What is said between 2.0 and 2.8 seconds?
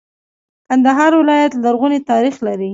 تاریخ لري.